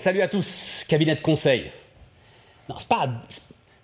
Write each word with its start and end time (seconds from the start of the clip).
Salut 0.00 0.22
à 0.22 0.28
tous, 0.28 0.86
cabinet 0.88 1.14
de 1.14 1.20
conseil. 1.20 1.70
Non, 2.70 2.76
c'est 2.78 2.88
pas, 2.88 3.06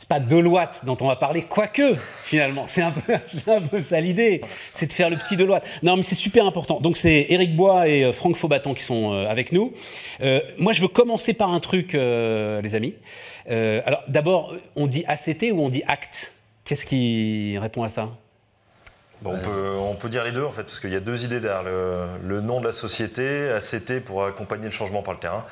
pas 0.09 0.19
Deloitte 0.19 0.87
dont 0.87 0.97
on 1.03 1.09
va 1.09 1.17
parler, 1.17 1.43
quoique, 1.43 1.95
finalement. 2.23 2.65
C'est 2.67 2.81
un, 2.81 2.91
peu, 2.91 3.81
ça 3.81 4.01
l'idée, 4.01 4.41
c'est 4.73 4.87
de 4.87 4.95
faire 4.95 5.11
le 5.11 5.19
petit 5.19 5.37
Deloitte. 5.37 5.67
Non, 5.83 5.95
mais 5.99 6.03
c'est 6.03 6.15
super 6.15 6.47
important. 6.47 6.81
Donc, 6.81 6.97
c'est 6.97 7.27
Éric 7.29 7.55
Bois 7.55 7.87
et 7.87 8.03
euh, 8.03 8.15
Franck 8.15 8.37
Faubaton 8.37 8.73
qui 8.73 8.83
sont 8.83 9.13
euh, 9.13 9.29
avec 9.29 9.53
nous. 9.53 9.75
Euh, 10.23 10.41
moi, 10.57 10.73
je 10.73 10.81
veux 10.81 10.89
commencer 10.89 11.35
par 11.35 11.53
un 11.53 11.61
truc, 11.61 11.93
les 11.93 12.75
amis. 12.75 12.95
Alors, 13.47 14.03
d'abord, 14.09 14.55
on 14.75 14.87
dit 14.87 15.05
ACT 15.07 15.53
ou 15.53 15.61
on 15.61 15.69
dit 15.69 15.83
ACT 15.87 16.33
Qu'est-ce 16.65 16.87
qui 16.87 17.59
répond 17.59 17.83
à 17.83 17.91
ça? 17.91 18.09
Bon, 19.23 19.33
on, 19.35 19.39
peut, 19.39 19.75
on 19.81 19.95
peut 19.95 20.09
dire 20.11 20.25
les 20.25 20.33
deux 20.33 20.45
en 20.45 20.51
fait, 20.51 20.63
parce 20.65 20.79
qu'il 20.79 20.91
y 20.93 20.97
a 20.97 21.01
deux 21.01 21.25
idées 21.25 21.41
derrière 21.41 21.63
le, 21.63 22.05
le 22.23 22.41
nom 22.43 22.61
de 22.61 22.67
la 22.67 22.73
société, 22.75 23.51
ACT 23.51 24.01
pour 24.01 24.25
accompagner 24.27 24.67
le 24.67 24.71
changement 24.71 25.03
par 25.03 25.15
le 25.15 25.21
terrain. 25.21 25.45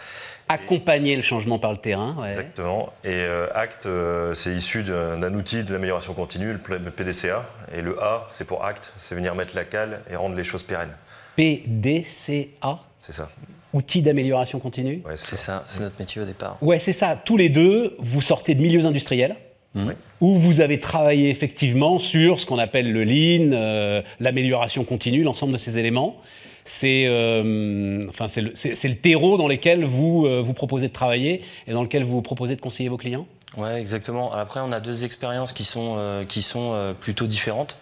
Accompagner 0.48 1.16
le 1.16 1.22
changement 1.22 1.58
par 1.58 1.70
le 1.70 1.78
terrain. 1.78 2.14
ouais. 2.20 2.28
Exactement. 2.28 2.92
Et 3.04 3.08
euh, 3.14 3.48
ACT, 3.54 3.86
euh, 3.86 4.34
c'est 4.34 4.50
issu 4.52 4.82
d'un 4.82 5.32
outil 5.34 5.64
de 5.64 5.72
l'amélioration 5.72 6.12
continue, 6.12 6.52
le 6.52 6.58
PDCA. 6.58 7.46
Et 7.74 7.80
le 7.80 7.98
A, 8.02 8.26
c'est 8.28 8.44
pour 8.44 8.64
ACT, 8.64 8.92
c'est 8.98 9.14
venir 9.14 9.34
mettre 9.34 9.56
la 9.56 9.64
cale 9.64 10.02
et 10.10 10.16
rendre 10.16 10.36
les 10.36 10.44
choses 10.44 10.62
pérennes. 10.62 10.94
PDCA, 11.36 12.78
C'est 13.00 13.12
ça. 13.12 13.28
outil 13.72 14.02
d'amélioration 14.02 14.58
continue? 14.60 15.02
Ouais, 15.06 15.14
C'est 15.16 15.36
ça, 15.36 15.62
c'est 15.66 15.80
notre 15.80 15.96
métier 15.98 16.20
au 16.20 16.24
départ. 16.26 16.58
Ouais, 16.60 16.78
c'est 16.78 16.92
ça. 16.92 17.16
Tous 17.22 17.36
les 17.36 17.48
deux, 17.48 17.96
vous 17.98 18.20
sortez 18.20 18.54
de 18.54 18.60
milieux 18.62 18.86
industriels 18.86 19.36
Oui. 19.74 19.92
où 20.20 20.36
vous 20.36 20.60
avez 20.60 20.78
travaillé 20.80 21.30
effectivement 21.30 21.98
sur 21.98 22.38
ce 22.38 22.46
qu'on 22.46 22.58
appelle 22.58 22.92
le 22.92 23.02
lean, 23.02 23.50
euh, 23.52 24.02
l'amélioration 24.20 24.84
continue, 24.84 25.22
l'ensemble 25.24 25.52
de 25.52 25.58
ces 25.58 25.78
éléments. 25.78 26.16
C'est 26.64 27.04
euh, 27.08 28.02
enfin, 28.08 28.26
le, 28.40 28.52
le 28.52 28.94
terreau 28.94 29.36
dans 29.36 29.48
lequel 29.48 29.84
vous 29.84 30.24
euh, 30.26 30.40
vous 30.40 30.54
proposez 30.54 30.88
de 30.88 30.92
travailler 30.92 31.42
et 31.66 31.72
dans 31.72 31.82
lequel 31.82 32.04
vous 32.04 32.22
proposez 32.22 32.56
de 32.56 32.60
conseiller 32.60 32.88
vos 32.88 32.96
clients? 32.96 33.26
Ouais, 33.56 33.80
exactement. 33.80 34.32
Après, 34.32 34.60
on 34.60 34.72
a 34.72 34.80
deux 34.80 35.04
expériences 35.04 35.52
qui 35.52 35.64
sont, 35.64 36.24
qui 36.28 36.42
sont 36.42 36.94
plutôt 37.00 37.26
différentes. 37.26 37.78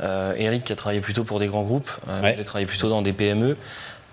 Eric 0.00 0.64
qui 0.64 0.72
a 0.72 0.76
travaillé 0.76 1.00
plutôt 1.00 1.22
pour 1.24 1.38
des 1.38 1.46
grands 1.46 1.62
groupes, 1.62 1.90
Ouais. 2.22 2.34
j'ai 2.36 2.42
travaillé 2.44 2.66
plutôt 2.66 2.88
dans 2.88 3.00
des 3.02 3.12
PME. 3.12 3.56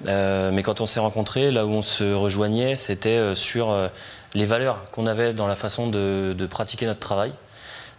Euh, 0.07 0.52
mais 0.52 0.63
quand 0.63 0.81
on 0.81 0.85
s'est 0.85 0.99
rencontrés, 0.99 1.52
là 1.52 1.66
où 1.66 1.69
on 1.69 1.81
se 1.81 2.13
rejoignait, 2.13 2.75
c'était 2.75 3.09
euh, 3.09 3.35
sur 3.35 3.69
euh, 3.71 3.88
les 4.33 4.45
valeurs 4.45 4.83
qu'on 4.91 5.05
avait 5.07 5.33
dans 5.33 5.47
la 5.47 5.55
façon 5.55 5.88
de, 5.88 6.33
de 6.38 6.45
pratiquer 6.45 6.85
notre 6.85 6.99
travail, 6.99 7.31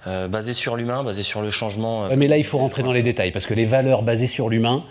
euh, 0.08 0.27
basé 0.27 0.53
sur 0.53 0.75
l'humain, 0.75 1.05
basé 1.05 1.23
sur 1.23 1.42
le 1.42 1.50
changement. 1.53 2.06
euh, 2.06 2.14
mais 2.17 2.27
là, 2.27 2.36
il 2.36 2.42
faut 2.45 2.58
rentrer 2.58 2.83
dans 2.83 2.91
les 2.91 3.05
détails 3.05 3.30
parce 3.30 3.47
que 3.47 3.55
les 3.55 3.67
valeurs 3.67 4.03
basées 4.03 4.27
sur 4.27 4.48
l'humain, 4.48 4.83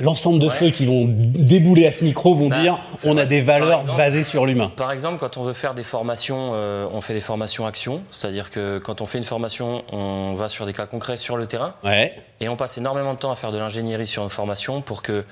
l'ensemble 0.00 0.40
de 0.40 0.46
Ouais. 0.46 0.52
ceux 0.52 0.70
qui 0.70 0.86
vont 0.86 1.04
débouler 1.06 1.86
à 1.86 1.92
ce 1.92 2.02
micro 2.02 2.34
vont 2.34 2.48
Bah, 2.48 2.60
dire 2.60 2.78
on 3.06 3.16
a 3.16 3.26
des 3.26 3.42
valeurs 3.42 3.82
exemple- 3.82 3.96
basées 3.98 4.24
sur 4.24 4.46
l'humain. 4.46 4.72
Par 4.76 4.90
exemple, 4.90 5.18
quand 5.18 5.36
on 5.36 5.44
veut 5.44 5.52
faire 5.52 5.74
des 5.74 5.84
formations, 5.84 6.50
euh, 6.54 6.86
on 6.92 7.00
fait 7.00 7.14
des 7.14 7.20
formations 7.20 7.64
action, 7.64 8.02
c'est-à-dire 8.10 8.50
que 8.50 8.78
quand 8.78 9.00
on 9.00 9.06
fait 9.06 9.18
une 9.18 9.24
formation, 9.24 9.84
on 9.92 10.32
va 10.32 10.48
sur 10.48 10.66
des 10.66 10.72
cas 10.72 10.86
concrets 10.86 11.16
sur 11.16 11.36
le 11.36 11.46
terrain. 11.46 11.74
Ouais. 11.84 12.16
Et 12.40 12.48
on 12.48 12.56
passe 12.56 12.76
énormément 12.76 13.14
de 13.14 13.18
temps 13.20 13.30
à 13.30 13.36
faire 13.36 13.52
de 13.52 13.58
l'ingénierie 13.58 14.08
sur 14.08 14.24
une 14.24 14.30
formation 14.30 14.80
pour 14.80 15.02
que 15.02 15.24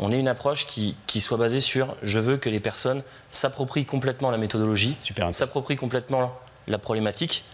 on 0.00 0.12
ait 0.12 0.18
une 0.18 0.28
approche 0.28 0.66
qui, 0.66 0.96
qui 1.06 1.20
soit 1.20 1.38
basée 1.38 1.60
sur 1.60 1.96
je 2.02 2.18
veux 2.18 2.36
que 2.36 2.48
les 2.48 2.60
personnes 2.60 3.02
s'approprient 3.30 3.84
complètement 3.84 4.30
la 4.30 4.38
méthodologie, 4.38 4.96
s'approprient 5.32 5.76
complètement 5.76 6.32
la 6.66 6.78
problématique 6.78 7.44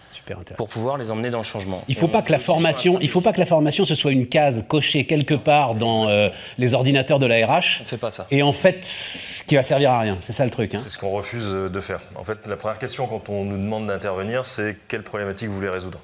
pour 0.57 0.67
pouvoir 0.69 0.97
les 0.97 1.11
emmener 1.11 1.29
dans 1.29 1.37
le 1.37 1.43
changement. 1.43 1.83
Il 1.87 1.95
Et 1.95 1.99
faut 1.99 2.07
pas 2.07 2.21
que 2.21 2.31
la 2.31 2.39
formation, 2.39 2.97
il 2.99 3.09
faut 3.09 3.21
pas 3.21 3.31
que 3.31 3.39
la 3.39 3.45
formation 3.45 3.85
ce 3.85 3.95
soit 3.95 4.11
une 4.11 4.27
case 4.27 4.65
cochée 4.67 5.05
quelque 5.05 5.35
part 5.35 5.75
dans 5.75 6.09
euh, 6.09 6.29
les 6.57 6.73
ordinateurs 6.73 7.19
de 7.19 7.25
la 7.25 7.45
RH. 7.45 7.81
On 7.81 7.85
fait 7.85 7.97
pas 7.97 8.11
ça. 8.11 8.27
Et 8.31 8.41
en 8.43 8.51
fait, 8.53 8.83
ce 8.83 9.43
qui 9.43 9.55
va 9.55 9.63
servir 9.63 9.91
à 9.91 9.99
rien, 9.99 10.17
c'est 10.21 10.33
ça 10.33 10.43
le 10.43 10.49
truc. 10.49 10.73
hein. 10.73 10.79
C'est 10.81 10.89
ce 10.89 10.97
qu'on 10.97 11.09
refuse 11.11 11.49
de 11.51 11.79
faire. 11.79 11.99
En 12.15 12.23
fait, 12.23 12.47
la 12.47 12.57
première 12.57 12.79
question 12.79 13.07
quand 13.07 13.29
on 13.29 13.45
nous 13.45 13.57
demande 13.57 13.87
d'intervenir, 13.87 14.45
c'est 14.45 14.77
quelle 14.87 15.03
problématique 15.03 15.47
vous 15.49 15.55
voulez 15.55 15.69
résoudre? 15.69 15.99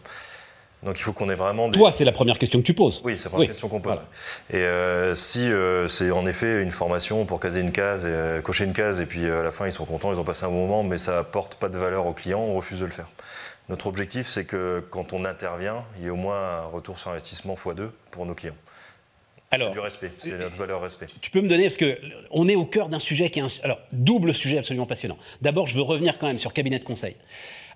Donc 0.84 0.98
il 0.98 1.04
faut 1.04 1.14
qu'on 1.14 1.30
ait 1.30 1.36
vraiment 1.36 1.70
des... 1.70 1.78
Toi, 1.78 1.92
c'est 1.92 2.06
la 2.06 2.12
première 2.12 2.40
question 2.40 2.60
que 2.60 2.66
tu 2.66 2.74
poses. 2.74 3.02
Oui, 3.04 3.14
c'est 3.18 3.26
la 3.26 3.30
première 3.30 3.42
Oui, 3.42 3.48
question 3.48 3.70
qu'on 3.70 3.80
pose. 3.82 3.94
voilà. 3.94 4.08
Et 4.50 4.66
euh, 4.66 5.14
si 5.14 5.52
euh, 5.52 5.88
c'est 5.88 6.10
en 6.10 6.26
effet 6.26 6.62
une 6.64 6.72
formation 6.72 7.26
pour 7.26 7.40
caser 7.40 7.62
une 7.62 7.72
case, 7.72 8.04
et, 8.06 8.10
euh, 8.10 8.42
cocher 8.42 8.64
une 8.64 8.74
case, 8.74 9.00
et 9.00 9.06
puis 9.06 9.26
à 9.26 9.44
la 9.44 9.52
fin 9.52 9.68
ils 9.68 9.72
sont 9.72 9.86
contents, 9.86 10.12
ils 10.12 10.20
ont 10.20 10.24
passé 10.24 10.46
un 10.46 10.50
bon 10.50 10.66
moment, 10.68 10.84
mais 10.84 10.98
ça 10.98 11.20
apporte 11.20 11.56
pas 11.56 11.70
de 11.70 11.78
valeur 11.78 12.08
aux 12.08 12.14
clients, 12.14 12.40
on 12.42 12.56
refuse 12.56 12.80
de 12.80 12.86
le 12.86 12.92
faire. 12.92 13.08
Notre 13.70 13.86
objectif, 13.88 14.28
c'est 14.28 14.44
que 14.46 14.84
quand 14.90 15.14
on 15.14 15.24
intervient, 15.24 15.86
il 15.98 16.04
y 16.04 16.08
ait 16.08 16.10
au 16.10 16.16
moins 16.16 16.64
un 16.64 16.66
retour 16.66 16.98
sur 16.98 17.12
investissement 17.12 17.54
x2 17.54 17.90
pour 18.10 18.26
nos 18.26 18.34
clients. 18.34 18.56
Alors, 19.52 19.72
Du 19.72 19.80
respect, 19.80 20.12
c'est 20.18 20.32
notre 20.32 20.56
valeur 20.56 20.82
respect. 20.82 21.08
tu 21.22 21.30
peux 21.30 21.42
me 21.42 21.48
donner 21.50 21.64
parce 21.64 21.78
que 21.78 21.98
on 22.32 22.48
est 22.48 22.56
au 22.56 22.66
cœur 22.66 22.88
d'un 22.90 23.00
sujet 23.00 23.30
qui 23.30 23.40
est 23.40 23.44
un 23.44 23.48
alors 23.64 23.80
double 23.92 24.34
sujet 24.34 24.58
absolument 24.58 24.86
passionnant. 24.88 25.18
D'abord, 25.42 25.68
je 25.68 25.76
veux 25.76 25.82
revenir 25.84 26.18
quand 26.18 26.28
même 26.28 26.40
sur 26.40 26.54
cabinet 26.54 26.80
de 26.80 26.86
conseil 26.86 27.16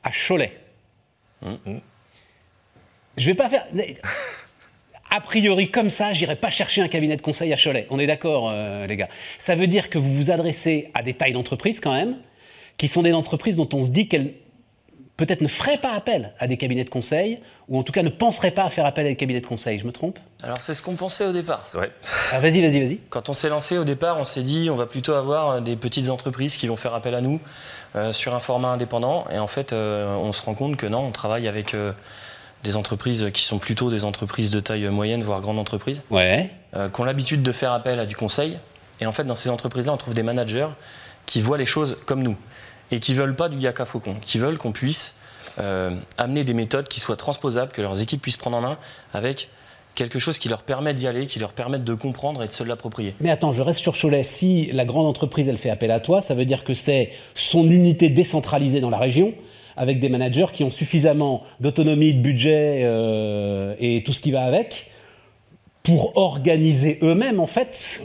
à 0.04 0.10
Cholet. 0.12 0.54
Hum. 1.46 1.60
Je 3.18 3.28
vais 3.28 3.36
pas 3.36 3.50
faire. 3.50 3.66
A 5.12 5.22
priori, 5.22 5.72
comme 5.72 5.90
ça, 5.90 6.14
j'irai 6.14 6.36
pas 6.36 6.50
chercher 6.50 6.82
un 6.82 6.88
cabinet 6.88 7.16
de 7.16 7.22
conseil 7.22 7.54
à 7.54 7.58
Cholet. 7.58 7.88
On 7.90 8.00
est 8.00 8.08
d'accord, 8.08 8.50
euh, 8.52 8.86
les 8.88 8.98
gars. 8.98 9.08
Ça 9.38 9.56
veut 9.56 9.68
dire 9.68 9.90
que 9.90 9.98
vous 9.98 10.12
vous 10.12 10.32
adressez 10.32 10.92
à 10.94 11.04
des 11.04 11.14
tailles 11.14 11.34
d'entreprises 11.34 11.80
quand 11.80 11.94
même, 11.94 12.18
qui 12.78 12.88
sont 12.88 13.02
des 13.02 13.14
entreprises 13.14 13.56
dont 13.56 13.70
on 13.72 13.86
se 13.86 13.92
dit 13.92 14.08
qu'elles 14.08 14.34
peut-être 15.18 15.42
ne 15.42 15.48
feraient 15.48 15.78
pas 15.78 15.94
appel 15.94 16.34
à 16.40 16.48
des 16.48 16.58
cabinets 16.58 16.84
de 16.84 16.90
conseil, 16.90 17.40
ou 17.70 17.80
en 17.80 17.84
tout 17.84 17.94
cas 17.94 18.04
ne 18.04 18.10
penseraient 18.10 18.52
pas 18.52 18.66
à 18.66 18.70
faire 18.70 18.86
appel 18.86 19.06
à 19.06 19.10
des 19.10 19.16
cabinets 19.16 19.40
de 19.40 19.46
conseil. 19.46 19.80
Je 19.80 19.86
me 19.86 19.92
trompe? 19.92 20.20
Alors 20.44 20.58
c'est 20.60 20.74
ce 20.74 20.82
qu'on 20.82 20.96
pensait 20.96 21.26
au 21.26 21.32
départ. 21.32 21.62
Ouais. 21.76 21.90
Ah, 22.34 22.40
Vas-y, 22.40 22.62
vas-y, 22.62 22.80
vas-y. 22.82 23.00
Quand 23.10 23.30
on 23.30 23.34
s'est 23.34 23.48
lancé 23.48 23.78
au 23.78 23.86
départ, 23.86 24.18
on 24.20 24.26
s'est 24.26 24.44
dit 24.44 24.70
on 24.70 24.76
va 24.76 24.88
plutôt 24.88 25.14
avoir 25.14 25.62
des 25.62 25.78
petites 25.78 26.10
entreprises 26.10 26.58
qui 26.58 26.68
vont 26.68 26.76
faire 26.76 26.94
appel 26.94 27.16
à 27.16 27.22
nous 27.22 27.40
euh, 27.96 28.12
sur 28.12 28.36
un 28.36 28.42
format 28.42 28.70
indépendant. 28.70 29.26
Et 29.32 29.40
en 29.40 29.48
fait, 29.48 29.72
euh, 29.72 30.14
on 30.16 30.34
se 30.34 30.44
rend 30.44 30.54
compte 30.54 30.76
que 30.76 30.86
non, 30.86 31.00
on 31.00 31.12
travaille 31.12 31.48
avec 31.48 31.74
euh, 31.74 31.94
des 32.66 32.76
entreprises 32.78 33.30
qui 33.34 33.44
sont 33.44 33.60
plutôt 33.60 33.90
des 33.90 34.04
entreprises 34.04 34.50
de 34.52 34.60
taille 34.60 34.90
moyenne, 34.90 35.22
voire 35.24 35.40
grande 35.40 35.60
entreprise, 35.60 36.04
Ouais. 36.12 36.50
euh, 36.76 36.90
qui 36.90 37.00
ont 37.00 37.04
l'habitude 37.06 37.42
de 37.44 37.52
faire 37.52 37.72
appel 37.72 38.00
à 38.00 38.06
du 38.06 38.16
conseil. 38.16 38.58
Et 39.00 39.06
en 39.06 39.12
fait, 39.14 39.24
dans 39.24 39.36
ces 39.36 39.50
entreprises-là, 39.50 39.94
on 39.94 39.98
trouve 39.98 40.14
des 40.14 40.24
managers 40.24 40.68
qui 41.26 41.42
voient 41.42 41.58
les 41.58 41.66
choses 41.66 41.98
comme 42.06 42.24
nous 42.24 42.36
et 42.92 43.00
qui 43.00 43.14
veulent 43.14 43.36
pas 43.36 43.50
du 43.50 43.58
yaka 43.58 43.86
faucon, 43.86 44.16
qui 44.22 44.38
veulent 44.40 44.58
qu'on 44.58 44.72
puisse 44.72 45.16
euh, 45.60 45.96
amener 46.18 46.44
des 46.44 46.54
méthodes 46.54 46.88
qui 46.88 47.00
soient 47.00 47.16
transposables, 47.16 47.72
que 47.72 47.82
leurs 47.82 48.02
équipes 48.02 48.22
puissent 48.22 48.38
prendre 48.38 48.58
en 48.58 48.62
main 48.62 48.78
avec 49.14 49.50
quelque 49.96 50.20
chose 50.20 50.40
qui 50.40 50.50
leur 50.50 50.64
permet 50.64 50.94
d'y 50.94 51.08
aller, 51.08 51.26
qui 51.28 51.40
leur 51.40 51.54
permette 51.54 51.84
de 51.84 51.94
comprendre 51.94 52.44
et 52.44 52.48
de 52.48 52.52
se 52.52 52.64
l'approprier. 52.64 53.16
Mais 53.22 53.30
attends, 53.30 53.54
je 53.54 53.62
reste 53.62 53.80
sur 53.80 53.94
Cholet. 54.00 54.24
Si 54.24 54.70
la 54.74 54.84
grande 54.86 55.06
entreprise, 55.06 55.48
elle 55.48 55.58
fait 55.58 55.70
appel 55.70 55.90
à 55.92 56.00
toi, 56.00 56.22
ça 56.22 56.34
veut 56.34 56.46
dire 56.46 56.64
que 56.64 56.74
c'est 56.74 57.12
son 57.34 57.64
unité 57.70 58.10
décentralisée 58.10 58.82
dans 58.82 58.90
la 58.90 58.98
région, 58.98 59.34
avec 59.78 60.00
des 60.00 60.10
managers 60.10 60.48
qui 60.54 60.64
ont 60.64 60.70
suffisamment 60.70 61.42
d'autonomie, 61.60 62.14
de 62.14 62.22
budget 62.22 62.82
euh, 62.84 63.76
et 63.80 64.04
tout 64.04 64.14
ce 64.14 64.22
qui 64.22 64.32
va 64.32 64.44
avec, 64.44 64.88
pour 65.84 66.18
organiser 66.18 66.98
eux-mêmes, 67.04 67.40
en 67.40 67.48
fait, 67.48 68.02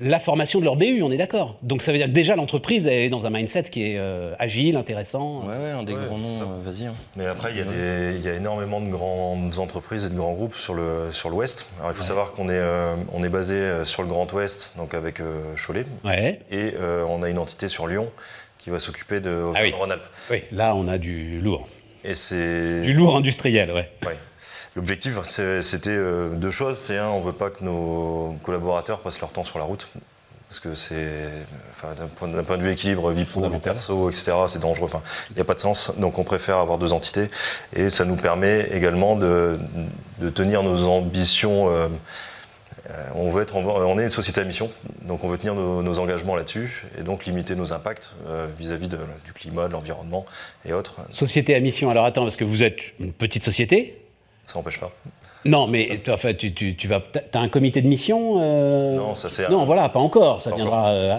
la 0.00 0.18
formation 0.20 0.60
de 0.60 0.64
leur 0.64 0.76
BU, 0.76 1.02
on 1.02 1.10
est 1.10 1.18
d'accord. 1.18 1.56
Donc 1.62 1.82
ça 1.82 1.92
veut 1.92 1.98
dire 1.98 2.06
que 2.06 2.12
déjà 2.12 2.34
l'entreprise 2.36 2.86
est 2.86 3.10
dans 3.10 3.26
un 3.26 3.30
mindset 3.30 3.64
qui 3.64 3.82
est 3.82 3.98
euh, 3.98 4.32
agile, 4.38 4.76
intéressant. 4.76 5.42
Ouais, 5.46 5.56
ouais, 5.56 5.70
un 5.70 5.82
des 5.82 5.92
Ouais, 5.92 6.04
grands 6.06 6.16
noms, 6.16 6.40
euh, 6.40 6.62
vas-y. 6.62 6.86
hein. 6.86 6.94
Mais 7.16 7.26
après, 7.26 7.50
il 7.50 7.58
y, 7.58 7.60
a 7.60 7.64
des- 7.64 8.16
il 8.16 8.24
y 8.24 8.28
a 8.28 8.34
énormément 8.34 8.80
de 8.80 8.88
grandes 8.88 9.58
entreprises 9.58 10.06
et 10.06 10.08
de 10.08 10.14
grands 10.14 10.32
groupes 10.32 10.54
sur 10.54 10.72
le 10.72 11.08
sur 11.12 11.28
l'Ouest. 11.28 11.66
Alors 11.80 11.90
il 11.90 11.94
faut 11.96 12.04
savoir 12.04 12.32
qu'on 12.32 12.48
est 12.48 12.52
euh, 12.54 12.94
on 13.12 13.22
est 13.24 13.28
basé 13.28 13.84
sur 13.84 14.00
le 14.02 14.08
Grand 14.08 14.32
Ouest, 14.32 14.72
donc 14.78 14.94
avec 14.94 15.20
euh, 15.20 15.54
Cholet, 15.56 15.84
Ouais. 16.04 16.40
et 16.50 16.72
euh, 16.80 17.04
on 17.10 17.22
a 17.22 17.28
une 17.28 17.38
entité 17.38 17.68
sur 17.68 17.86
Lyon 17.86 18.08
qui 18.60 18.70
va 18.70 18.78
s'occuper 18.78 19.20
de 19.20 19.52
Ah 19.54 19.60
oui. 19.62 19.72
Rhône-Alpes. 19.72 20.04
Oui, 20.30 20.42
là 20.52 20.74
on 20.74 20.86
a 20.88 20.98
du 20.98 21.40
lourd. 21.40 21.68
Et 22.04 22.14
c'est 22.14 22.80
Du 22.82 22.92
lourd 22.94 23.16
industriel, 23.16 23.70
ouais. 23.72 23.90
Ouais. 24.06 24.16
L'objectif, 24.76 25.18
c'était 25.24 25.90
euh, 25.90 26.30
deux 26.30 26.50
choses. 26.50 26.78
C'est 26.78 26.96
un, 26.96 27.08
on 27.08 27.20
veut 27.20 27.32
pas 27.32 27.50
que 27.50 27.64
nos 27.64 28.36
collaborateurs 28.42 29.00
passent 29.00 29.20
leur 29.20 29.32
temps 29.32 29.44
sur 29.44 29.58
la 29.58 29.64
route. 29.64 29.88
Parce 30.48 30.60
que 30.60 30.74
c'est, 30.74 31.44
enfin, 31.72 31.94
d'un 31.94 32.06
point, 32.42 32.56
de 32.56 32.62
vue 32.62 32.72
équilibre, 32.72 33.10
vie 33.12 33.24
pro, 33.24 33.48
vie 33.48 33.58
perso, 33.60 34.08
etc., 34.10 34.32
c'est 34.48 34.58
dangereux. 34.60 34.86
Enfin, 34.86 35.02
il 35.30 35.36
n'y 35.36 35.42
a 35.42 35.44
pas 35.44 35.54
de 35.54 35.60
sens. 35.60 35.92
Donc, 35.96 36.18
on 36.18 36.24
préfère 36.24 36.56
avoir 36.56 36.78
deux 36.78 36.92
entités. 36.92 37.30
Et 37.72 37.88
ça 37.90 38.04
nous 38.04 38.16
permet 38.16 38.68
également 38.72 39.14
de, 39.14 39.58
de 40.18 40.28
tenir 40.28 40.62
nos 40.64 40.86
ambitions. 40.86 41.68
euh, 41.72 41.88
on, 43.14 43.28
veut 43.30 43.42
être, 43.42 43.56
en- 43.56 43.64
on 43.64 43.98
est 43.98 44.04
une 44.04 44.10
société 44.10 44.40
à 44.40 44.44
mission, 44.44 44.70
donc 45.02 45.24
on 45.24 45.28
veut 45.28 45.38
tenir 45.38 45.54
nos, 45.54 45.82
nos 45.82 45.98
engagements 45.98 46.34
là-dessus 46.36 46.86
et 46.98 47.02
donc 47.02 47.24
limiter 47.26 47.54
nos 47.54 47.72
impacts 47.72 48.12
euh, 48.26 48.46
vis-à-vis 48.58 48.88
du 48.88 49.32
climat, 49.34 49.68
de 49.68 49.72
l'environnement 49.72 50.24
et 50.64 50.72
autres. 50.72 50.96
Société 51.10 51.54
à 51.54 51.60
mission. 51.60 51.90
Alors 51.90 52.04
attends, 52.04 52.22
parce 52.22 52.36
que 52.36 52.44
vous 52.44 52.62
êtes 52.62 52.92
une 53.00 53.12
petite 53.12 53.44
société. 53.44 54.02
Ça 54.44 54.58
n'empêche 54.58 54.78
pas. 54.80 54.90
Non, 55.46 55.66
mais 55.68 55.96
toi, 56.04 56.14
enfin, 56.14 56.34
tu, 56.34 56.52
tu, 56.52 56.76
tu 56.76 56.86
vas, 56.86 57.00
t'as 57.00 57.40
un 57.40 57.48
comité 57.48 57.80
de 57.80 57.88
mission 57.88 58.34
euh, 58.42 58.96
Non, 58.96 59.14
ça, 59.14 59.30
c'est 59.30 59.48
Non, 59.48 59.64
voilà, 59.64 59.88
pas 59.88 59.98
encore. 60.00 60.42
Ça 60.42 60.50
Pas 60.50 60.56
viendra. 60.56 60.88
euh, 60.90 61.16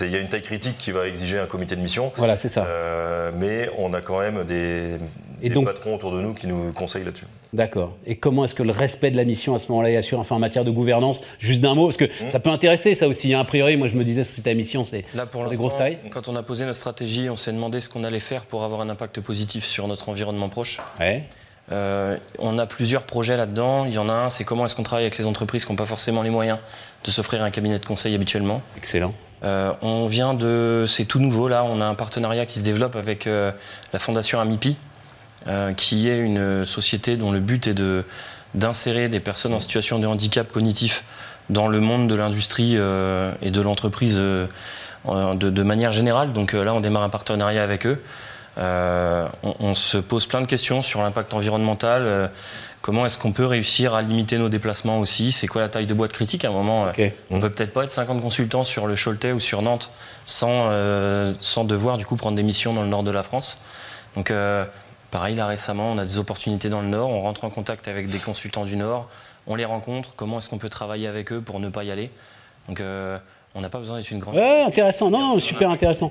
Il 0.00 0.10
y 0.10 0.16
a 0.16 0.18
une 0.18 0.26
taille 0.28 0.42
critique 0.42 0.76
qui 0.76 0.90
va 0.90 1.06
exiger 1.06 1.38
un 1.38 1.46
comité 1.46 1.76
de 1.76 1.80
mission. 1.80 2.10
voilà, 2.16 2.36
c'est 2.36 2.48
ça. 2.48 2.64
Euh, 2.64 3.30
mais 3.36 3.70
on 3.78 3.92
a 3.94 4.00
quand 4.00 4.18
même 4.18 4.42
des, 4.44 4.96
et 5.42 5.50
des 5.50 5.64
patrons 5.64 5.94
autour 5.94 6.12
de 6.12 6.20
nous 6.20 6.34
qui 6.34 6.46
nous 6.46 6.72
conseillent 6.72 7.04
là-dessus. 7.04 7.26
D'accord. 7.52 7.96
Et 8.06 8.16
comment 8.16 8.44
est-ce 8.44 8.54
que 8.54 8.62
le 8.62 8.70
respect 8.70 9.10
de 9.10 9.16
la 9.16 9.24
mission 9.24 9.54
à 9.54 9.58
ce 9.58 9.68
moment-là 9.72 9.90
est 9.90 9.96
assuré, 9.96 10.20
enfin 10.20 10.36
en 10.36 10.38
matière 10.38 10.64
de 10.64 10.70
gouvernance, 10.70 11.20
juste 11.40 11.62
d'un 11.62 11.74
mot, 11.74 11.86
parce 11.86 11.96
que 11.96 12.04
mmh. 12.04 12.30
ça 12.30 12.38
peut 12.38 12.50
intéresser 12.50 12.94
ça 12.94 13.08
aussi. 13.08 13.34
Hein. 13.34 13.40
A 13.40 13.44
priori, 13.44 13.76
moi 13.76 13.88
je 13.88 13.96
me 13.96 14.04
disais, 14.04 14.22
c'était 14.22 14.50
la 14.50 14.56
mission, 14.56 14.84
c'est 14.84 15.04
Là, 15.14 15.26
pour 15.26 15.48
des 15.48 15.56
grosses 15.56 15.76
tailles. 15.76 15.98
Quand 16.10 16.28
on 16.28 16.36
a 16.36 16.42
posé 16.42 16.64
notre 16.64 16.78
stratégie, 16.78 17.28
on 17.28 17.36
s'est 17.36 17.52
demandé 17.52 17.80
ce 17.80 17.88
qu'on 17.88 18.04
allait 18.04 18.20
faire 18.20 18.46
pour 18.46 18.62
avoir 18.62 18.80
un 18.80 18.88
impact 18.88 19.20
positif 19.20 19.64
sur 19.64 19.88
notre 19.88 20.08
environnement 20.08 20.48
proche. 20.48 20.78
Ouais. 21.00 21.24
Euh, 21.72 22.16
on 22.38 22.58
a 22.58 22.66
plusieurs 22.66 23.04
projets 23.04 23.36
là-dedans. 23.36 23.84
Il 23.84 23.94
y 23.94 23.98
en 23.98 24.08
a 24.08 24.12
un, 24.12 24.28
c'est 24.28 24.44
comment 24.44 24.64
est-ce 24.64 24.74
qu'on 24.74 24.82
travaille 24.82 25.04
avec 25.04 25.18
les 25.18 25.26
entreprises 25.26 25.64
qui 25.64 25.72
n'ont 25.72 25.76
pas 25.76 25.86
forcément 25.86 26.22
les 26.22 26.30
moyens 26.30 26.58
de 27.04 27.10
s'offrir 27.10 27.42
un 27.42 27.50
cabinet 27.50 27.78
de 27.78 27.86
conseil 27.86 28.14
habituellement. 28.14 28.62
Excellent. 28.76 29.14
Euh, 29.42 29.72
on 29.80 30.04
vient 30.04 30.34
de, 30.34 30.84
c'est 30.86 31.04
tout 31.04 31.18
nouveau 31.18 31.48
là, 31.48 31.64
on 31.64 31.80
a 31.80 31.84
un 31.84 31.94
partenariat 31.94 32.44
qui 32.44 32.58
se 32.58 32.64
développe 32.64 32.94
avec 32.94 33.26
euh, 33.26 33.52
la 33.92 33.98
fondation 33.98 34.38
Amipi, 34.38 34.76
qui 35.76 36.08
est 36.08 36.18
une 36.18 36.66
société 36.66 37.16
dont 37.16 37.32
le 37.32 37.40
but 37.40 37.66
est 37.66 37.74
de 37.74 38.04
d'insérer 38.54 39.08
des 39.08 39.20
personnes 39.20 39.54
en 39.54 39.60
situation 39.60 40.00
de 40.00 40.06
handicap 40.06 40.50
cognitif 40.50 41.04
dans 41.50 41.68
le 41.68 41.80
monde 41.80 42.08
de 42.08 42.14
l'industrie 42.14 42.74
et 42.74 43.50
de 43.50 43.60
l'entreprise 43.60 44.16
de, 44.16 44.48
de, 45.06 45.62
manière 45.62 45.92
générale. 45.92 46.32
Donc 46.32 46.52
là, 46.52 46.74
on 46.74 46.80
démarre 46.80 47.04
un 47.04 47.08
partenariat 47.08 47.62
avec 47.62 47.86
eux. 47.86 48.02
Euh, 48.58 49.28
on, 49.42 49.74
se 49.74 49.96
pose 49.96 50.26
plein 50.26 50.40
de 50.40 50.46
questions 50.46 50.82
sur 50.82 51.02
l'impact 51.02 51.32
environnemental. 51.34 52.02
Euh, 52.04 52.28
comment 52.82 53.06
est-ce 53.06 53.16
qu'on 53.16 53.32
peut 53.32 53.46
réussir 53.46 53.94
à 53.94 54.02
limiter 54.02 54.38
nos 54.38 54.48
déplacements 54.48 54.98
aussi 54.98 55.32
C'est 55.32 55.46
quoi 55.46 55.62
la 55.62 55.68
taille 55.68 55.86
de 55.86 55.94
boîte 55.94 56.12
critique 56.12 56.44
À 56.44 56.48
un 56.48 56.52
moment, 56.52 56.86
euh, 56.86 57.08
on 57.30 57.36
ne 57.36 57.40
peut 57.40 57.50
peut-être 57.50 57.72
pas 57.72 57.84
être 57.84 57.90
50 57.90 58.20
consultants 58.20 58.64
sur 58.64 58.86
le 58.86 58.96
Choletais 58.96 59.32
ou 59.32 59.40
sur 59.40 59.62
Nantes 59.62 59.90
sans, 60.26 60.70
sans 61.40 61.64
devoir 61.64 61.96
du 61.96 62.06
coup 62.06 62.16
prendre 62.16 62.36
des 62.36 62.42
missions 62.42 62.74
dans 62.74 62.82
le 62.82 62.88
nord 62.88 63.02
de 63.02 63.10
la 63.10 63.22
France. 63.22 63.58
Donc 64.16 64.32
pareil, 65.10 65.34
là 65.34 65.46
récemment, 65.46 65.92
on 65.92 65.98
a 65.98 66.04
des 66.04 66.18
opportunités 66.18 66.68
dans 66.68 66.80
le 66.80 66.88
nord. 66.88 67.10
On 67.10 67.20
rentre 67.20 67.44
en 67.44 67.50
contact 67.50 67.88
avec 67.88 68.08
des 68.08 68.18
consultants 68.18 68.64
du 68.64 68.76
nord. 68.76 69.08
On 69.46 69.54
les 69.54 69.64
rencontre. 69.64 70.14
Comment 70.16 70.38
est-ce 70.38 70.48
qu'on 70.48 70.58
peut 70.58 70.68
travailler 70.68 71.08
avec 71.08 71.32
eux 71.32 71.40
pour 71.40 71.60
ne 71.60 71.68
pas 71.68 71.84
y 71.84 71.90
aller? 71.90 72.10
Donc 72.68 72.82
on 73.54 73.60
n'a 73.60 73.68
pas 73.68 73.78
besoin 73.78 73.98
d'être 73.98 74.10
une 74.10 74.20
grande. 74.20 74.36
Ouais, 74.36 74.62
intéressant. 74.62 75.10
Non, 75.10 75.34
non 75.34 75.40
super 75.40 75.70
intéressant. 75.70 76.10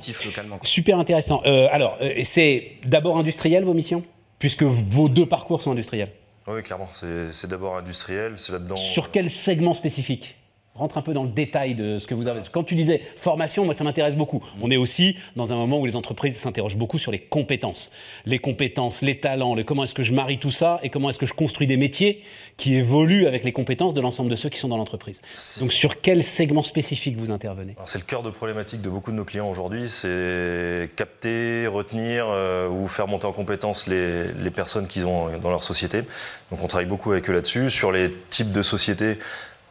Super 0.64 1.00
intéressant. 1.00 1.42
Euh, 1.46 1.68
alors, 1.72 1.98
euh, 2.02 2.14
c'est 2.24 2.74
d'abord 2.86 3.18
industriel 3.18 3.64
vos 3.64 3.74
missions, 3.74 4.04
puisque 4.40 4.64
vos 4.64 5.08
deux 5.08 5.26
parcours 5.26 5.62
sont 5.62 5.72
industriels. 5.72 6.12
Oui, 6.48 6.62
clairement. 6.64 6.90
C'est 6.92 7.48
d'abord 7.48 7.78
industriel. 7.78 8.34
C'est 8.38 8.52
là-dedans. 8.52 8.76
Sur 8.76 9.12
quel 9.12 9.30
segment 9.30 9.74
spécifique? 9.74 10.36
Rentre 10.76 10.98
un 10.98 11.02
peu 11.02 11.14
dans 11.14 11.24
le 11.24 11.30
détail 11.30 11.76
de 11.76 12.00
ce 12.00 12.08
que 12.08 12.14
vous 12.14 12.28
avez. 12.28 12.40
Quand 12.52 12.64
tu 12.64 12.76
disais 12.76 13.02
formation, 13.18 13.66
moi 13.66 13.74
ça 13.74 13.84
m'intéresse 13.84 14.16
beaucoup. 14.16 14.42
On 14.62 14.72
est 14.72 14.78
aussi 14.78 15.16
dans 15.36 15.52
un 15.52 15.56
moment 15.56 15.80
où 15.80 15.86
les 15.86 15.96
entreprises 15.96 16.38
s'interrogent 16.38 16.78
beaucoup 16.78 17.00
sur 17.00 17.12
les 17.12 17.20
compétences. 17.20 17.92
Les 18.26 18.40
compétences, 18.40 19.02
les 19.02 19.20
talents, 19.20 19.56
le 19.56 19.64
comment 19.64 19.84
est-ce 19.84 19.94
que 19.94 20.04
je 20.04 20.14
marie 20.14 20.38
tout 20.38 20.52
ça 20.52 20.80
et 20.84 20.90
comment 20.90 21.10
est-ce 21.10 21.20
que 21.20 21.26
je 21.26 21.34
construis 21.34 21.68
des 21.68 21.78
métiers 21.78 22.24
qui 22.56 22.76
évoluent 22.76 23.28
avec 23.28 23.44
les 23.44 23.52
compétences 23.52 23.94
de 23.94 24.02
l'ensemble 24.02 24.30
de 24.30 24.36
ceux 24.36 24.50
qui 24.50 24.60
sont 24.60 24.68
dans 24.68 24.78
l'entreprise. 24.78 25.22
Donc 25.60 25.74
sur 25.74 26.02
quel 26.02 26.24
segment 26.24 26.64
spécifique 26.64 27.18
vous 27.18 27.32
intervenez? 27.32 27.76
C'est 27.86 28.00
le 28.00 28.06
cœur 28.06 28.24
de 28.24 28.30
problématique 28.30 28.82
de 28.82 28.90
beaucoup 28.90 29.12
de 29.12 29.16
nos 29.18 29.26
clients 29.26 29.50
aujourd'hui, 29.50 29.90
c'est 29.90 30.90
capter, 30.96 31.68
retenir 31.68 32.28
euh, 32.30 32.70
ou 32.70 32.88
faire 32.88 33.08
monter 33.08 33.26
en 33.26 33.32
compétences 33.34 33.88
les, 33.88 34.32
les 34.34 34.52
personnes 34.52 34.88
qu'ils 34.88 35.08
ont 35.08 35.38
dans 35.40 35.50
leur 35.50 35.64
société. 35.64 36.04
Donc 36.52 36.64
on 36.64 36.68
travaille 36.68 36.88
beaucoup 36.88 37.12
avec 37.12 37.30
eux 37.30 37.34
là-dessus. 37.34 37.70
Sur 37.70 37.92
les 37.92 38.14
types 38.30 38.52
de 38.52 38.62
sociétés, 38.62 39.18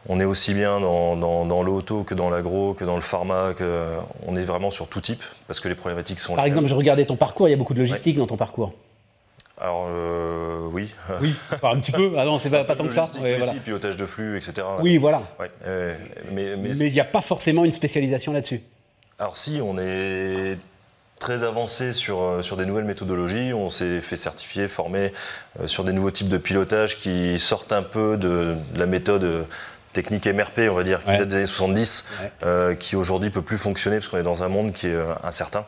on 0.07 0.19
est 0.19 0.25
aussi 0.25 0.53
bien 0.53 0.79
dans, 0.79 1.63
l'auto 1.63 2.03
que 2.03 2.13
dans 2.13 2.29
l'agro, 2.29 2.73
que 2.73 2.85
dans 2.85 2.95
le 2.95 3.01
pharma, 3.01 3.53
que 3.53 3.95
on 4.25 4.35
est 4.35 4.45
vraiment 4.45 4.71
sur 4.71 4.87
tout 4.87 5.01
type, 5.01 5.23
parce 5.47 5.59
que 5.59 5.67
les 5.67 5.75
problématiques 5.75 6.19
sont 6.19 6.35
Par 6.35 6.45
exemple, 6.45 6.67
je 6.67 6.75
regardais 6.75 7.05
ton 7.05 7.17
parcours, 7.17 7.47
il 7.47 7.51
y 7.51 7.53
a 7.53 7.57
beaucoup 7.57 7.73
de 7.73 7.79
logistique 7.79 8.17
dans 8.17 8.27
ton 8.27 8.37
parcour. 8.37 8.73
Alors, 9.61 9.87
euh, 9.89 10.69
oui. 10.71 10.95
Oui, 11.21 11.35
un 11.63 11.79
petit 11.79 11.91
peu. 11.91 12.13
Ah 12.17 12.23
non, 12.23 12.39
c'est 12.39 12.49
pas, 12.49 12.63
pas 12.63 12.75
tant 12.75 12.85
que 12.85 12.93
ça. 12.93 13.09
Oui, 13.21 13.35
pilotage 13.63 13.97
de 13.97 14.05
flux, 14.05 14.37
etc. 14.37 14.65
Oui, 14.79 14.97
voilà. 14.97 15.21
Euh, 15.67 15.97
mais 16.31 16.53
il 16.53 16.93
n'y 16.93 16.99
a 16.99 17.05
pas 17.05 17.21
forcément 17.21 17.65
une 17.65 17.73
spécialisation 17.73 18.31
là-dessus. 18.31 18.61
Alors, 19.17 19.35
si, 19.35 19.59
on 19.61 19.77
est 19.77 20.57
très 21.19 21.43
avancé 21.43 21.91
sur, 21.91 22.21
euh, 22.21 22.41
sur 22.41 22.55
des 22.55 22.65
nouvelles 22.65 22.85
méthodologies. 22.85 23.51
On 23.53 23.69
s'est 23.69 23.99
fait 23.99 24.15
certifier, 24.15 24.69
former 24.69 25.11
sur 25.65 25.83
des 25.83 25.91
nouveaux 25.91 26.11
types 26.11 26.29
de 26.29 26.37
pilotage 26.37 26.97
qui 26.97 27.37
sortent 27.37 27.73
un 27.73 27.83
peu 27.83 28.15
de, 28.15 28.55
la 28.77 28.85
méthode 28.85 29.45
technique 29.93 30.27
MRP, 30.27 30.69
on 30.69 30.73
va 30.73 30.83
dire, 30.83 31.03
qui 31.03 31.11
date 31.11 31.27
des 31.27 31.35
années 31.37 31.45
70, 31.45 32.05
qui 32.79 32.95
aujourd'hui 32.95 33.29
peut 33.29 33.41
plus 33.41 33.57
fonctionner 33.57 33.97
parce 33.97 34.09
qu'on 34.09 34.17
est 34.17 34.23
dans 34.23 34.43
un 34.43 34.49
monde 34.49 34.73
qui 34.73 34.87
est 34.87 34.97
incertain 35.23 35.65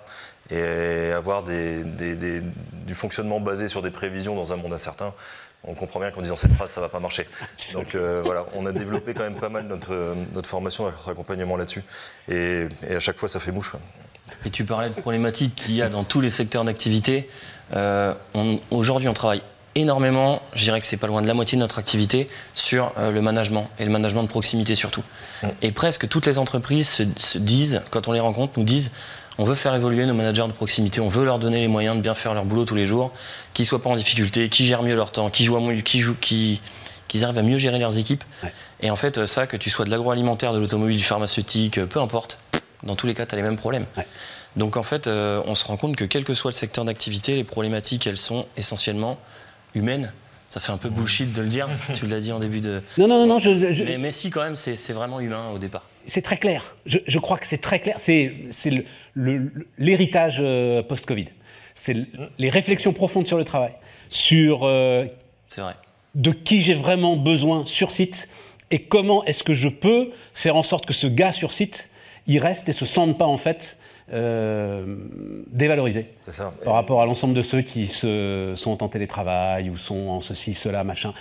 et 0.51 1.11
avoir 1.11 1.43
des, 1.43 1.83
du 1.83 2.93
fonctionnement 2.93 3.39
basé 3.39 3.67
sur 3.67 3.81
des 3.81 3.91
prévisions 3.91 4.35
dans 4.35 4.51
un 4.51 4.57
monde 4.57 4.73
incertain, 4.73 5.13
on 5.63 5.73
comprend 5.75 5.99
bien 5.99 6.11
qu'en 6.11 6.21
disant 6.21 6.35
cette 6.35 6.53
phrase, 6.53 6.71
ça 6.71 6.81
ne 6.81 6.85
va 6.85 6.89
pas 6.89 6.99
marcher. 6.99 7.27
Donc 7.73 7.95
euh, 7.95 8.21
voilà, 8.25 8.45
on 8.55 8.65
a 8.65 8.71
développé 8.71 9.13
quand 9.13 9.23
même 9.23 9.39
pas 9.39 9.49
mal 9.49 9.67
notre, 9.67 10.15
notre 10.33 10.49
formation, 10.49 10.85
notre 10.85 11.11
accompagnement 11.11 11.55
là-dessus. 11.55 11.83
Et, 12.29 12.67
à 12.89 12.99
chaque 12.99 13.17
fois, 13.17 13.29
ça 13.29 13.39
fait 13.39 13.51
mouche. 13.51 13.73
Et 14.45 14.49
tu 14.49 14.65
parlais 14.65 14.89
de 14.89 14.99
problématiques 14.99 15.55
qu'il 15.55 15.75
y 15.75 15.81
a 15.81 15.89
dans 15.89 16.03
tous 16.03 16.21
les 16.21 16.29
secteurs 16.29 16.63
d'activité. 16.63 17.29
Euh, 17.75 18.13
aujourd'hui, 18.71 19.07
on 19.07 19.13
travaille 19.13 19.43
énormément, 19.75 20.41
je 20.53 20.63
dirais 20.63 20.79
que 20.79 20.85
c'est 20.85 20.97
pas 20.97 21.07
loin 21.07 21.21
de 21.21 21.27
la 21.27 21.33
moitié 21.33 21.55
de 21.55 21.61
notre 21.61 21.79
activité, 21.79 22.27
sur 22.53 22.91
euh, 22.97 23.11
le 23.11 23.21
management 23.21 23.69
et 23.79 23.85
le 23.85 23.91
management 23.91 24.23
de 24.23 24.27
proximité 24.27 24.75
surtout. 24.75 25.03
Mm. 25.43 25.47
Et 25.61 25.71
presque 25.71 26.07
toutes 26.07 26.25
les 26.25 26.39
entreprises 26.39 26.89
se, 27.15 27.37
disent, 27.37 27.81
quand 27.91 28.07
on 28.07 28.11
les 28.11 28.19
rencontre, 28.19 28.53
nous 28.57 28.65
disent 28.65 28.91
on 29.37 29.43
veut 29.43 29.55
faire 29.55 29.73
évoluer 29.73 30.05
nos 30.05 30.13
managers 30.13 30.47
de 30.47 30.51
proximité, 30.51 30.99
on 30.99 31.07
veut 31.07 31.23
leur 31.23 31.39
donner 31.39 31.61
les 31.61 31.67
moyens 31.67 31.95
de 31.95 32.01
bien 32.01 32.13
faire 32.13 32.33
leur 32.33 32.45
boulot 32.45 32.65
tous 32.65 32.75
les 32.75 32.85
jours, 32.85 33.11
qu'ils 33.53 33.65
soient 33.65 33.81
pas 33.81 33.89
en 33.89 33.95
difficulté, 33.95 34.49
qu'ils 34.49 34.65
gèrent 34.65 34.83
mieux 34.83 34.95
leur 34.95 35.11
temps, 35.11 35.29
qu'ils 35.29 35.45
jouent, 35.45 36.17
qu'ils 36.19 36.59
arrivent 37.23 37.37
à 37.37 37.41
mieux 37.41 37.57
gérer 37.57 37.79
leurs 37.79 37.97
équipes. 37.97 38.23
Et 38.81 38.91
en 38.91 38.95
fait, 38.95 39.25
ça, 39.25 39.47
que 39.47 39.57
tu 39.57 39.69
sois 39.69 39.85
de 39.85 39.89
l'agroalimentaire, 39.89 40.53
de 40.53 40.59
l'automobile, 40.59 40.97
du 40.97 41.03
pharmaceutique, 41.03 41.83
peu 41.85 41.99
importe, 42.01 42.39
dans 42.83 42.95
tous 42.95 43.07
les 43.07 43.13
cas, 43.13 43.25
tu 43.25 43.35
as 43.35 43.37
les 43.37 43.43
mêmes 43.43 43.55
problèmes. 43.55 43.85
Donc 44.55 44.77
en 44.77 44.83
fait, 44.83 45.07
euh, 45.07 45.41
on 45.45 45.55
se 45.55 45.65
rend 45.65 45.77
compte 45.77 45.95
que 45.95 46.05
quel 46.05 46.23
que 46.23 46.33
soit 46.33 46.51
le 46.51 46.55
secteur 46.55 46.83
d'activité, 46.83 47.35
les 47.35 47.43
problématiques, 47.43 48.07
elles 48.07 48.17
sont 48.17 48.47
essentiellement 48.57 49.17
humaines. 49.75 50.13
Ça 50.47 50.59
fait 50.59 50.71
un 50.71 50.77
peu 50.77 50.89
bullshit 50.89 51.31
de 51.31 51.41
le 51.41 51.47
dire, 51.47 51.69
tu 51.93 52.07
l'as 52.07 52.19
dit 52.19 52.31
en 52.31 52.39
début 52.39 52.61
de... 52.61 52.81
Non, 52.97 53.07
non, 53.07 53.25
non, 53.25 53.39
je... 53.39 53.83
Mais, 53.83 53.97
mais, 53.97 54.11
si, 54.11 54.29
quand 54.29 54.41
même, 54.41 54.55
c'est 54.55 54.93
vraiment 54.93 55.19
humain 55.19 55.49
au 55.49 55.59
départ 55.59 55.83
c'est 56.05 56.21
très 56.21 56.37
clair. 56.37 56.75
Je, 56.85 57.19
crois 57.19 57.37
que 57.37 57.45
c'est 57.45 57.59
très 57.59 57.79
clair. 57.79 57.95
C'est 57.97 58.33
l'héritage 59.77 60.37
euh, 60.39 60.83
post-Covid. 60.83 61.27
C'est 61.75 61.95
les 62.37 62.49
réflexions 62.49 62.93
profondes 62.93 63.27
sur 63.27 63.37
le 63.37 63.43
travail, 63.43 63.73
sur 64.09 64.63
euh, 64.63 65.05
de 66.15 66.31
qui 66.31 66.61
j'ai 66.61 66.73
vraiment 66.73 67.15
besoin 67.15 67.65
sur 67.65 67.91
site 67.91 68.29
et 68.71 68.83
comment 68.83 69.23
est-ce 69.25 69.43
que 69.43 69.53
je 69.53 69.69
peux 69.69 70.11
faire 70.33 70.55
en 70.55 70.63
sorte 70.63 70.85
que 70.85 70.93
ce 70.93 71.07
gars 71.07 71.31
sur 71.31 71.53
site, 71.53 71.89
il 72.27 72.39
reste 72.39 72.69
et 72.69 72.73
se 72.73 72.85
sente 72.85 73.17
pas 73.17 73.25
en 73.25 73.37
fait 73.37 73.77
euh, 74.13 74.85
dévalorisé 75.47 76.07
par 76.63 76.73
rapport 76.73 77.01
à 77.01 77.05
l'ensemble 77.05 77.33
de 77.33 77.41
ceux 77.41 77.61
qui 77.61 77.87
se, 77.87 78.53
sont 78.55 78.83
en 78.83 78.89
télétravail 78.89 79.69
ou 79.69 79.77
sont 79.77 80.09
en 80.09 80.21
ceci, 80.21 80.53
cela, 80.53 80.83
machin. 80.83 81.13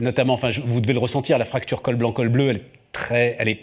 Notamment, 0.00 0.34
enfin, 0.34 0.50
vous 0.64 0.80
devez 0.80 0.94
le 0.94 0.98
ressentir, 0.98 1.38
la 1.38 1.44
fracture 1.44 1.82
col 1.82 1.96
blanc 1.96 2.12
col 2.12 2.28
bleu, 2.28 2.50
elle 2.50 2.56
est 2.56 2.66
très, 2.92 3.36
elle 3.38 3.48
est 3.48 3.60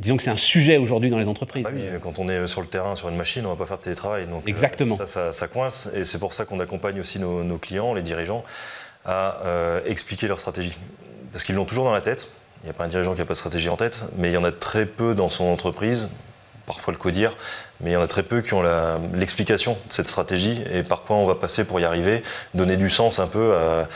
Disons 0.00 0.16
que 0.16 0.22
c'est 0.22 0.30
un 0.30 0.36
sujet 0.36 0.76
aujourd'hui 0.76 1.10
dans 1.10 1.18
les 1.18 1.26
entreprises. 1.26 1.66
Ah 1.68 1.72
oui, 1.74 1.82
quand 2.00 2.20
on 2.20 2.28
est 2.28 2.46
sur 2.46 2.60
le 2.60 2.68
terrain, 2.68 2.94
sur 2.94 3.08
une 3.08 3.16
machine, 3.16 3.44
on 3.44 3.50
ne 3.50 3.54
va 3.54 3.58
pas 3.58 3.66
faire 3.66 3.78
de 3.78 3.82
télétravail. 3.82 4.28
Donc, 4.28 4.44
euh, 4.44 4.48
Exactement. 4.48 4.96
ça, 5.06 5.32
ça, 5.32 5.48
coince 5.48 5.88
et 5.92 6.04
c'est 6.04 6.18
pour 6.18 6.34
ça 6.34 6.44
qu'on 6.44 6.60
accompagne 6.60 7.00
aussi 7.00 7.18
nos, 7.18 7.58
clients, 7.58 7.94
les 7.94 8.02
dirigeants, 8.02 8.44
à 9.04 9.44
euh, 9.44 9.80
expliquer 9.86 10.28
leur 10.28 10.38
stratégie. 10.38 10.76
Parce 11.32 11.42
qu'ils 11.42 11.56
l'ont 11.56 11.64
toujours 11.64 11.84
dans 11.84 11.92
la 11.92 12.00
tête. 12.00 12.28
Il 12.62 12.66
n'y 12.66 12.70
a 12.70 12.74
pas 12.74 12.84
un 12.84 12.88
dirigeant 12.88 13.12
qui 13.14 13.20
n'a 13.20 13.24
pas 13.24 13.34
de 13.34 13.38
stratégie 13.38 13.68
en 13.68 13.76
tête, 13.76 14.04
mais 14.16 14.30
il 14.30 14.34
y 14.34 14.36
en 14.36 14.44
a 14.44 14.52
très 14.52 14.86
peu 14.86 15.14
dans 15.14 15.28
son 15.28 15.44
entreprise, 15.44 16.08
parfois 16.68 16.92
le 16.92 16.98
codir, 16.98 17.36
mais 17.80 17.90
il 17.90 17.92
y 17.94 17.96
en 17.96 18.02
a 18.02 18.06
très 18.06 18.22
peu 18.22 18.42
qui 18.42 18.54
ont 18.54 18.62
l'explication 19.14 19.72
de 19.72 19.92
cette 19.92 20.06
stratégie 20.06 20.62
et 20.70 20.84
par 20.84 21.02
quoi 21.02 21.16
on 21.16 21.24
va 21.24 21.34
passer 21.34 21.64
pour 21.64 21.80
y 21.80 21.84
arriver, 21.84 22.22
donner 22.54 22.76
du 22.76 22.90
sens 22.90 23.18
un 23.18 23.26
peu 23.26 23.56
à, 23.56 23.88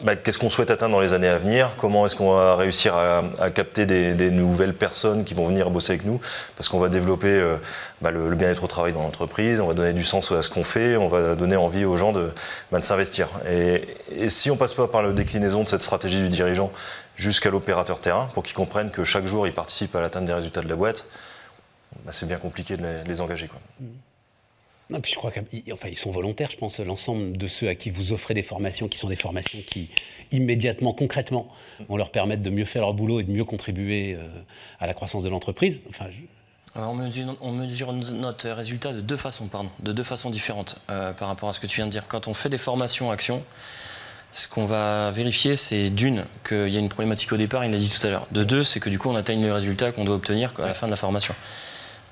bah, 0.00 0.14
qu'est-ce 0.14 0.38
qu'on 0.38 0.48
souhaite 0.48 0.70
atteindre 0.70 0.92
dans 0.92 1.00
les 1.00 1.12
années 1.12 1.28
à 1.28 1.38
venir 1.38 1.72
Comment 1.76 2.06
est-ce 2.06 2.14
qu'on 2.14 2.32
va 2.32 2.54
réussir 2.54 2.96
à, 2.96 3.50
capter 3.50 3.84
des, 3.84 4.30
nouvelles 4.30 4.74
personnes 4.74 5.24
qui 5.24 5.34
vont 5.34 5.44
venir 5.44 5.70
bosser 5.70 5.94
avec 5.94 6.04
nous 6.04 6.20
Parce 6.56 6.68
qu'on 6.68 6.78
va 6.78 6.88
développer 6.88 7.26
euh, 7.26 7.56
bah, 8.00 8.12
le, 8.12 8.32
bien-être 8.36 8.62
au 8.62 8.68
travail 8.68 8.92
dans 8.92 9.02
l'entreprise, 9.02 9.60
on 9.60 9.66
va 9.66 9.74
donner 9.74 9.92
du 9.92 10.04
sens 10.04 10.30
à 10.30 10.42
ce 10.42 10.50
qu'on 10.50 10.62
fait, 10.62 10.96
on 10.96 11.08
va 11.08 11.34
donner 11.34 11.56
envie 11.56 11.84
aux 11.84 11.96
gens 11.96 12.12
de, 12.12 12.30
bah, 12.70 12.80
s'investir. 12.80 13.28
Et, 13.50 13.88
si 14.28 14.52
on 14.52 14.56
passe 14.56 14.74
pas 14.74 14.86
par 14.86 15.02
la 15.02 15.10
déclinaison 15.10 15.64
de 15.64 15.68
cette 15.68 15.82
stratégie 15.82 16.20
du 16.20 16.28
dirigeant 16.28 16.70
jusqu'à 17.16 17.50
l'opérateur 17.50 18.00
terrain, 18.00 18.28
pour 18.34 18.44
qu'ils 18.44 18.54
comprennent 18.54 18.90
que 18.90 19.02
chaque 19.02 19.26
jour 19.26 19.48
il 19.48 19.52
participe 19.52 19.96
à 19.96 20.00
l'atteinte 20.00 20.26
des 20.26 20.32
résultats 20.32 20.60
de 20.60 20.68
la 20.68 20.76
boîte, 20.76 21.06
c'est 22.10 22.26
bien 22.26 22.38
compliqué 22.38 22.76
de 22.76 23.02
les, 23.06 23.20
engager. 23.20 23.48
Quoi. 23.48 23.60
Mmh. 23.80 23.86
Non, 24.90 25.00
puis 25.00 25.12
je 25.12 25.18
crois 25.18 25.30
qu'ils 25.30 25.72
enfin, 25.72 25.88
ils 25.88 25.98
sont 25.98 26.10
volontaires, 26.10 26.50
je 26.50 26.56
pense, 26.56 26.80
l'ensemble 26.80 27.36
de 27.36 27.46
ceux 27.46 27.68
à 27.68 27.74
qui 27.74 27.90
vous 27.90 28.12
offrez 28.12 28.32
des 28.32 28.42
formations, 28.42 28.88
qui 28.88 28.96
sont 28.96 29.08
des 29.08 29.16
formations 29.16 29.58
qui, 29.66 29.90
immédiatement, 30.32 30.94
concrètement, 30.94 31.48
vont 31.88 31.98
leur 31.98 32.10
permettre 32.10 32.42
de 32.42 32.50
mieux 32.50 32.64
faire 32.64 32.82
leur 32.82 32.94
boulot 32.94 33.20
et 33.20 33.24
de 33.24 33.30
mieux 33.30 33.44
contribuer 33.44 34.14
euh, 34.14 34.26
à 34.80 34.86
la 34.86 34.94
croissance 34.94 35.22
de 35.22 35.28
l'entreprise. 35.28 35.82
Enfin, 35.90 36.06
on, 36.74 36.94
mesure, 36.94 37.92
notre 37.92 38.48
résultat 38.48 38.94
de 38.94 39.00
deux 39.02 39.16
façons, 39.16 39.46
pardon, 39.46 39.70
de 39.80 39.92
deux 39.92 40.02
façons 40.02 40.30
différentes 40.30 40.80
euh, 40.90 41.12
par 41.12 41.28
rapport 41.28 41.50
à 41.50 41.52
ce 41.52 41.60
que 41.60 41.66
tu 41.66 41.76
viens 41.76 41.86
de 41.86 41.90
dire. 41.90 42.08
Quand 42.08 42.26
on 42.26 42.34
fait 42.34 42.48
des 42.48 42.58
formations 42.58 43.10
actions, 43.10 43.42
ce 44.32 44.48
qu'on 44.48 44.64
va 44.64 45.10
vérifier, 45.10 45.56
c'est 45.56 45.90
d'une, 45.90 46.24
qu'il 46.46 46.68
y 46.68 46.76
a 46.76 46.80
une 46.80 46.88
problématique 46.88 47.32
au 47.32 47.36
départ, 47.36 47.64
il 47.64 47.70
l'a 47.70 47.78
dit 47.78 47.90
tout 47.90 48.06
à 48.06 48.10
l'heure. 48.10 48.26
De 48.32 48.42
deux, 48.42 48.64
c'est 48.64 48.80
que 48.80 48.88
du 48.88 48.98
coup, 48.98 49.10
on 49.10 49.16
atteigne 49.16 49.42
le 49.42 49.52
résultat 49.52 49.92
qu'on 49.92 50.04
doit 50.04 50.14
obtenir 50.14 50.54
à 50.62 50.66
la 50.66 50.74
fin 50.74 50.86
de 50.86 50.92
la 50.92 50.96
formation. 50.96 51.34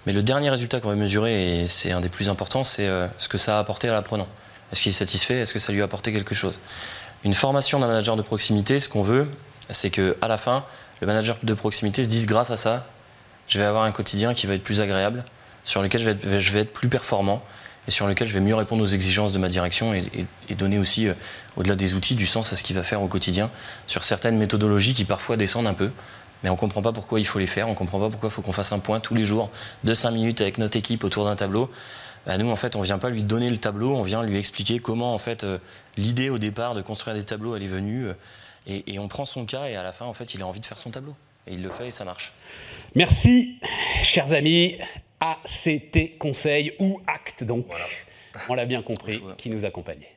Mais 0.06 0.12
le 0.12 0.22
dernier 0.22 0.50
résultat 0.50 0.80
qu'on 0.80 0.88
va 0.88 0.94
mesurer, 0.94 1.62
et 1.62 1.68
c'est 1.68 1.90
un 1.90 2.00
des 2.00 2.08
plus 2.08 2.28
importants, 2.28 2.62
c'est 2.62 2.86
euh, 2.86 3.08
ce 3.18 3.28
que 3.28 3.38
ça 3.38 3.56
a 3.56 3.60
apporté 3.60 3.88
à 3.88 3.92
l'apprenant. 3.92 4.28
Est-ce 4.72 4.82
qu'il 4.82 4.90
est 4.90 4.94
satisfait? 4.94 5.40
Est-ce 5.40 5.52
que 5.52 5.58
ça 5.58 5.72
lui 5.72 5.80
a 5.80 5.84
apporté 5.84 6.12
quelque 6.12 6.34
chose? 6.34 6.60
Une 7.24 7.34
formation 7.34 7.80
d'un 7.80 7.88
manager 7.88 8.14
de 8.14 8.22
proximité, 8.22 8.78
ce 8.78 8.88
qu'on 8.88 9.02
veut, 9.02 9.28
c'est 9.68 9.90
qu'à 9.90 10.28
la 10.28 10.36
fin, 10.36 10.64
le 11.00 11.08
manager 11.08 11.36
de 11.42 11.54
proximité 11.54 12.04
se 12.04 12.08
dise 12.08 12.26
grâce 12.26 12.50
à 12.50 12.56
ça, 12.56 12.86
je 13.48 13.58
vais 13.58 13.64
avoir 13.64 13.84
un 13.84 13.92
quotidien 13.92 14.32
qui 14.32 14.46
va 14.46 14.54
être 14.54 14.62
plus 14.62 14.80
agréable, 14.80 15.24
sur 15.64 15.82
lequel 15.82 16.00
je 16.00 16.52
vais 16.52 16.60
être, 16.60 16.72
plus 16.72 16.88
performant 16.88 17.42
et 17.88 17.90
sur 17.90 18.06
lequel 18.06 18.28
je 18.28 18.32
vais 18.32 18.40
mieux 18.40 18.54
répondre 18.54 18.82
aux 18.82 18.86
exigences 18.86 19.32
de 19.32 19.38
ma 19.38 19.48
direction 19.48 19.92
et, 19.92 20.28
donner 20.56 20.78
aussi, 20.78 21.08
euh, 21.08 21.14
au-delà 21.56 21.76
des 21.76 21.94
outils, 21.94 22.14
du 22.14 22.26
sens 22.26 22.52
à 22.52 22.56
ce 22.56 22.62
qu'il 22.62 22.74
va 22.76 22.82
faire 22.82 23.02
au 23.02 23.08
quotidien 23.08 23.50
sur 23.86 24.04
certaines 24.04 24.38
méthodologies 24.38 24.94
qui 24.94 25.04
parfois 25.04 25.36
descendent 25.36 25.66
un 25.66 25.74
peu. 25.74 25.90
Mais 26.46 26.50
on 26.50 26.54
ne 26.54 26.60
comprend 26.60 26.80
pas 26.80 26.92
pourquoi 26.92 27.18
il 27.18 27.26
faut 27.26 27.40
les 27.40 27.48
faire, 27.48 27.66
on 27.66 27.72
ne 27.72 27.76
comprend 27.76 27.98
pas 27.98 28.08
pourquoi 28.08 28.28
il 28.28 28.32
faut 28.32 28.40
qu'on 28.40 28.52
fasse 28.52 28.70
un 28.70 28.78
point 28.78 29.00
tous 29.00 29.16
les 29.16 29.24
jours 29.24 29.50
de 29.82 29.94
5 29.96 30.12
minutes 30.12 30.40
avec 30.40 30.58
notre 30.58 30.76
équipe 30.76 31.02
autour 31.02 31.24
d'un 31.24 31.34
tableau. 31.34 31.68
Bah, 32.24 32.38
nous, 32.38 32.48
en 32.48 32.54
fait, 32.54 32.76
on 32.76 32.78
ne 32.78 32.84
vient 32.84 32.98
pas 32.98 33.10
lui 33.10 33.24
donner 33.24 33.50
le 33.50 33.56
tableau, 33.56 33.96
on 33.96 34.02
vient 34.02 34.22
lui 34.22 34.38
expliquer 34.38 34.78
comment, 34.78 35.12
en 35.12 35.18
fait, 35.18 35.42
euh, 35.42 35.58
l'idée 35.96 36.30
au 36.30 36.38
départ 36.38 36.76
de 36.76 36.82
construire 36.82 37.16
des 37.16 37.24
tableaux, 37.24 37.56
elle 37.56 37.64
est 37.64 37.66
venue. 37.66 38.06
Euh, 38.06 38.14
et, 38.68 38.94
et, 38.94 39.00
on 39.00 39.08
prend 39.08 39.24
son 39.24 39.44
cas 39.44 39.66
et 39.66 39.74
à 39.74 39.82
la 39.82 39.90
fin, 39.90 40.04
en 40.04 40.12
fait, 40.12 40.34
il 40.34 40.42
a 40.42 40.46
envie 40.46 40.60
de 40.60 40.66
faire 40.66 40.78
son 40.78 40.90
tableau. 40.90 41.16
Et 41.48 41.54
il 41.54 41.62
le 41.62 41.68
fait 41.68 41.88
et 41.88 41.90
ça 41.90 42.04
marche. 42.04 42.32
Merci, 42.94 43.58
chers 44.04 44.32
amis. 44.32 44.78
ACT 45.18 46.16
Conseil 46.16 46.74
ou 46.78 47.00
Acte, 47.08 47.42
donc, 47.42 47.66
on 48.48 48.54
l'a 48.54 48.66
bien 48.66 48.82
compris, 48.82 49.20
qui 49.36 49.50
nous 49.50 49.64
accompagnait. 49.64 50.15